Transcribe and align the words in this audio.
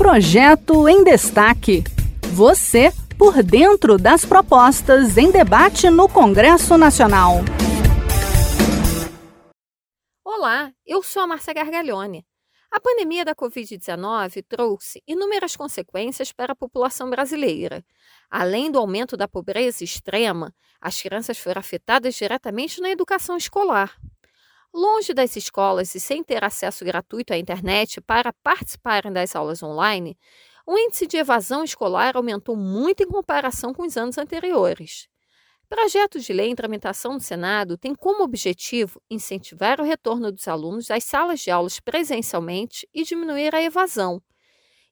Projeto 0.00 0.88
em 0.88 1.04
Destaque. 1.04 1.84
Você 2.32 2.90
por 3.18 3.42
dentro 3.42 3.98
das 3.98 4.24
propostas 4.24 5.18
em 5.18 5.30
debate 5.30 5.90
no 5.90 6.08
Congresso 6.08 6.78
Nacional. 6.78 7.34
Olá, 10.24 10.72
eu 10.86 11.02
sou 11.02 11.20
a 11.20 11.26
Márcia 11.26 11.52
Gargalhone. 11.52 12.24
A 12.70 12.80
pandemia 12.80 13.26
da 13.26 13.34
Covid-19 13.34 14.42
trouxe 14.48 15.02
inúmeras 15.06 15.54
consequências 15.54 16.32
para 16.32 16.54
a 16.54 16.56
população 16.56 17.10
brasileira. 17.10 17.84
Além 18.30 18.70
do 18.70 18.78
aumento 18.78 19.18
da 19.18 19.28
pobreza 19.28 19.84
extrema, 19.84 20.54
as 20.80 20.98
crianças 21.02 21.36
foram 21.36 21.60
afetadas 21.60 22.14
diretamente 22.14 22.80
na 22.80 22.88
educação 22.88 23.36
escolar. 23.36 23.98
Longe 24.72 25.12
das 25.12 25.34
escolas 25.34 25.94
e 25.94 26.00
sem 26.00 26.22
ter 26.22 26.44
acesso 26.44 26.84
gratuito 26.84 27.32
à 27.32 27.38
internet 27.38 28.00
para 28.00 28.32
participarem 28.32 29.12
das 29.12 29.34
aulas 29.34 29.62
online, 29.62 30.16
o 30.64 30.78
índice 30.78 31.06
de 31.08 31.16
evasão 31.16 31.64
escolar 31.64 32.16
aumentou 32.16 32.54
muito 32.54 33.02
em 33.02 33.08
comparação 33.08 33.74
com 33.74 33.82
os 33.82 33.96
anos 33.96 34.16
anteriores. 34.16 35.08
Projetos 35.68 36.24
de 36.24 36.32
lei 36.32 36.48
em 36.48 36.54
tramitação 36.54 37.14
no 37.14 37.20
Senado 37.20 37.76
têm 37.76 37.94
como 37.94 38.22
objetivo 38.22 39.00
incentivar 39.10 39.80
o 39.80 39.84
retorno 39.84 40.30
dos 40.30 40.46
alunos 40.46 40.90
às 40.90 41.04
salas 41.04 41.40
de 41.40 41.50
aulas 41.50 41.80
presencialmente 41.80 42.88
e 42.94 43.02
diminuir 43.02 43.54
a 43.54 43.62
evasão. 43.62 44.22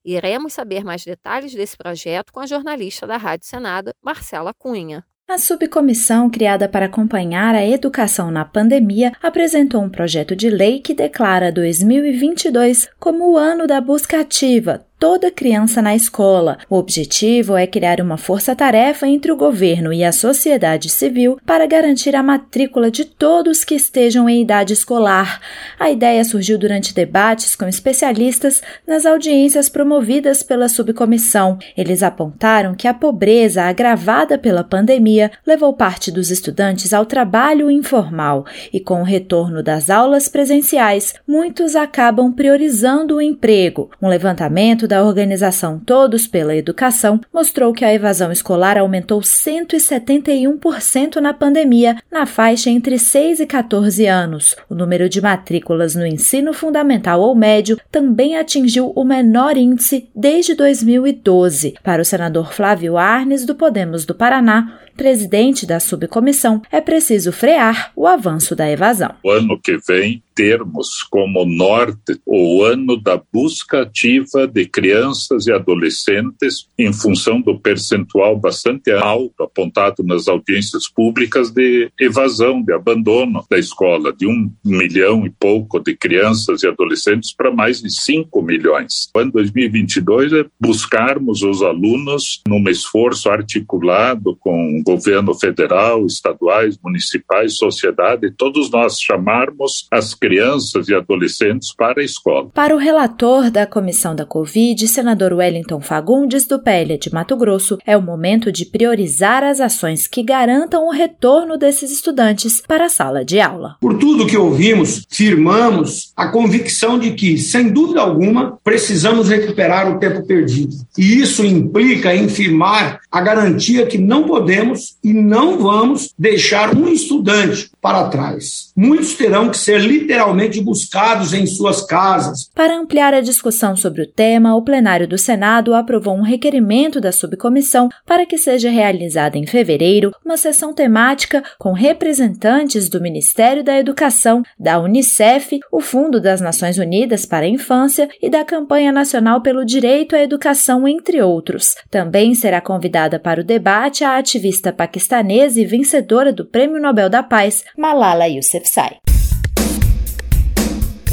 Iremos 0.04 0.52
saber 0.54 0.84
mais 0.84 1.04
detalhes 1.04 1.52
desse 1.52 1.76
projeto 1.76 2.32
com 2.32 2.40
a 2.40 2.46
jornalista 2.46 3.06
da 3.06 3.16
Rádio 3.16 3.46
Senado, 3.46 3.92
Marcela 4.02 4.54
Cunha. 4.54 5.04
A 5.30 5.36
subcomissão 5.36 6.30
criada 6.30 6.66
para 6.66 6.86
acompanhar 6.86 7.54
a 7.54 7.62
educação 7.62 8.30
na 8.30 8.46
pandemia 8.46 9.12
apresentou 9.22 9.82
um 9.82 9.90
projeto 9.90 10.34
de 10.34 10.48
lei 10.48 10.80
que 10.80 10.94
declara 10.94 11.52
2022 11.52 12.88
como 12.98 13.32
o 13.32 13.36
ano 13.36 13.66
da 13.66 13.78
busca 13.78 14.18
ativa, 14.18 14.86
toda 14.98 15.30
criança 15.30 15.80
na 15.80 15.94
escola. 15.94 16.58
O 16.68 16.76
objetivo 16.76 17.56
é 17.56 17.66
criar 17.66 18.00
uma 18.00 18.16
força-tarefa 18.16 19.06
entre 19.06 19.30
o 19.30 19.36
governo 19.36 19.92
e 19.92 20.02
a 20.02 20.10
sociedade 20.10 20.88
civil 20.88 21.38
para 21.46 21.66
garantir 21.66 22.16
a 22.16 22.22
matrícula 22.22 22.90
de 22.90 23.04
todos 23.04 23.62
que 23.64 23.76
estejam 23.76 24.28
em 24.28 24.42
idade 24.42 24.72
escolar. 24.72 25.40
A 25.78 25.90
ideia 25.90 26.24
surgiu 26.24 26.58
durante 26.58 26.92
debates 26.92 27.54
com 27.54 27.66
especialistas 27.66 28.60
nas 28.86 29.06
audiências 29.06 29.68
promovidas 29.68 30.42
pela 30.42 30.68
subcomissão. 30.68 31.58
Eles 31.76 32.02
apontaram 32.02 32.74
que 32.74 32.88
a 32.88 32.94
pobreza 32.94 33.62
agravada 33.62 34.36
pela 34.36 34.64
pandemia 34.64 35.30
levou 35.46 35.72
parte 35.72 36.10
dos 36.10 36.30
estudantes 36.30 36.92
ao 36.92 37.06
trabalho 37.06 37.70
informal 37.70 38.44
e 38.72 38.80
com 38.80 39.00
o 39.00 39.04
retorno 39.04 39.62
das 39.62 39.90
aulas 39.90 40.28
presenciais, 40.28 41.14
muitos 41.26 41.76
acabam 41.76 42.32
priorizando 42.32 43.16
o 43.16 43.22
emprego. 43.22 43.90
Um 44.02 44.08
levantamento 44.08 44.87
da 44.88 45.04
organização 45.04 45.78
Todos 45.78 46.26
pela 46.26 46.56
Educação 46.56 47.20
mostrou 47.32 47.72
que 47.72 47.84
a 47.84 47.94
evasão 47.94 48.32
escolar 48.32 48.76
aumentou 48.76 49.20
171% 49.20 51.16
na 51.16 51.32
pandemia, 51.32 51.96
na 52.10 52.26
faixa 52.26 52.70
entre 52.70 52.98
6 52.98 53.40
e 53.40 53.46
14 53.46 54.06
anos. 54.06 54.56
O 54.68 54.74
número 54.74 55.08
de 55.08 55.20
matrículas 55.20 55.94
no 55.94 56.06
ensino 56.06 56.52
fundamental 56.52 57.20
ou 57.20 57.34
médio 57.34 57.78
também 57.92 58.36
atingiu 58.36 58.92
o 58.96 59.04
menor 59.04 59.56
índice 59.56 60.08
desde 60.16 60.54
2012. 60.54 61.74
Para 61.82 62.02
o 62.02 62.04
senador 62.04 62.52
Flávio 62.52 62.96
Arnes, 62.96 63.44
do 63.44 63.54
Podemos 63.54 64.04
do 64.04 64.14
Paraná, 64.14 64.80
presidente 64.96 65.64
da 65.64 65.78
subcomissão, 65.78 66.60
é 66.72 66.80
preciso 66.80 67.30
frear 67.30 67.92
o 67.94 68.06
avanço 68.06 68.56
da 68.56 68.68
evasão. 68.68 69.14
O 69.22 69.30
ano 69.30 69.58
que 69.62 69.78
vem 69.86 70.22
termos 70.38 71.02
como 71.10 71.44
norte 71.44 72.20
o 72.24 72.62
ano 72.62 72.96
da 72.96 73.20
busca 73.32 73.82
ativa 73.82 74.46
de 74.46 74.66
crianças 74.66 75.48
e 75.48 75.52
adolescentes 75.52 76.68
em 76.78 76.92
função 76.92 77.40
do 77.40 77.58
percentual 77.58 78.38
bastante 78.38 78.92
alto 78.92 79.42
apontado 79.42 80.04
nas 80.04 80.28
audiências 80.28 80.88
públicas 80.88 81.50
de 81.50 81.90
evasão, 81.98 82.62
de 82.62 82.72
abandono 82.72 83.44
da 83.50 83.58
escola, 83.58 84.12
de 84.12 84.28
um 84.28 84.48
milhão 84.64 85.26
e 85.26 85.30
pouco 85.30 85.80
de 85.80 85.96
crianças 85.96 86.62
e 86.62 86.68
adolescentes 86.68 87.34
para 87.34 87.50
mais 87.50 87.82
de 87.82 87.90
cinco 87.90 88.40
milhões. 88.40 89.10
O 89.12 89.18
ano 89.18 89.32
2022 89.32 90.32
é 90.34 90.44
buscarmos 90.60 91.42
os 91.42 91.62
alunos 91.62 92.42
num 92.46 92.62
esforço 92.70 93.28
articulado 93.28 94.36
com 94.36 94.78
o 94.78 94.82
governo 94.84 95.34
federal, 95.34 96.06
estaduais, 96.06 96.78
municipais, 96.80 97.56
sociedade, 97.56 98.32
todos 98.36 98.70
nós 98.70 99.00
chamarmos 99.00 99.88
as 99.90 100.14
crianças 100.14 100.27
crianças 100.28 100.88
e 100.88 100.94
adolescentes 100.94 101.74
para 101.74 102.02
a 102.02 102.04
escola. 102.04 102.50
Para 102.52 102.74
o 102.74 102.78
relator 102.78 103.50
da 103.50 103.66
comissão 103.66 104.14
da 104.14 104.26
Covid, 104.26 104.86
senador 104.86 105.32
Wellington 105.32 105.80
Fagundes, 105.80 106.46
do 106.46 106.62
PL 106.62 106.98
de 106.98 107.10
Mato 107.10 107.34
Grosso, 107.34 107.78
é 107.86 107.96
o 107.96 108.02
momento 108.02 108.52
de 108.52 108.66
priorizar 108.66 109.42
as 109.42 109.58
ações 109.58 110.06
que 110.06 110.22
garantam 110.22 110.86
o 110.86 110.90
retorno 110.90 111.56
desses 111.56 111.90
estudantes 111.90 112.60
para 112.60 112.84
a 112.84 112.88
sala 112.90 113.24
de 113.24 113.40
aula. 113.40 113.76
Por 113.80 113.98
tudo 113.98 114.26
que 114.26 114.36
ouvimos, 114.36 115.06
firmamos 115.08 116.12
a 116.14 116.28
convicção 116.28 116.98
de 116.98 117.12
que, 117.12 117.38
sem 117.38 117.70
dúvida 117.70 118.02
alguma, 118.02 118.58
precisamos 118.62 119.30
recuperar 119.30 119.90
o 119.90 119.98
tempo 119.98 120.26
perdido. 120.26 120.76
E 120.98 121.20
isso 121.20 121.42
implica 121.42 122.14
em 122.14 122.28
firmar 122.28 123.00
a 123.10 123.20
garantia 123.22 123.86
que 123.86 123.96
não 123.96 124.24
podemos 124.24 124.98
e 125.02 125.14
não 125.14 125.58
vamos 125.58 126.12
deixar 126.18 126.76
um 126.76 126.86
estudante 126.86 127.70
para 127.80 128.08
trás. 128.08 128.72
Muitos 128.76 129.14
terão 129.14 129.48
que 129.48 129.56
ser 129.56 129.80
literalmente 129.80 130.17
literalmente 130.18 130.60
buscados 130.60 131.32
em 131.32 131.46
suas 131.46 131.86
casas. 131.86 132.50
Para 132.52 132.76
ampliar 132.76 133.14
a 133.14 133.20
discussão 133.20 133.76
sobre 133.76 134.02
o 134.02 134.06
tema, 134.06 134.56
o 134.56 134.62
plenário 134.62 135.06
do 135.06 135.16
Senado 135.16 135.74
aprovou 135.74 136.16
um 136.16 136.22
requerimento 136.22 137.00
da 137.00 137.12
subcomissão 137.12 137.88
para 138.04 138.26
que 138.26 138.36
seja 138.36 138.68
realizada 138.68 139.38
em 139.38 139.46
fevereiro 139.46 140.12
uma 140.24 140.36
sessão 140.36 140.74
temática 140.74 141.42
com 141.58 141.72
representantes 141.72 142.88
do 142.88 143.00
Ministério 143.00 143.62
da 143.62 143.78
Educação, 143.78 144.42
da 144.58 144.80
Unicef, 144.80 145.60
o 145.70 145.80
Fundo 145.80 146.20
das 146.20 146.40
Nações 146.40 146.78
Unidas 146.78 147.24
para 147.24 147.46
a 147.46 147.48
Infância 147.48 148.08
e 148.20 148.28
da 148.28 148.44
Campanha 148.44 148.90
Nacional 148.90 149.40
pelo 149.40 149.64
Direito 149.64 150.16
à 150.16 150.20
Educação, 150.20 150.88
entre 150.88 151.22
outros. 151.22 151.76
Também 151.90 152.34
será 152.34 152.60
convidada 152.60 153.20
para 153.20 153.40
o 153.40 153.44
debate 153.44 154.02
a 154.02 154.18
ativista 154.18 154.72
paquistanesa 154.72 155.60
e 155.60 155.64
vencedora 155.64 156.32
do 156.32 156.44
Prêmio 156.44 156.80
Nobel 156.80 157.08
da 157.08 157.22
Paz, 157.22 157.64
Malala 157.76 158.26
Yousafzai. 158.26 158.98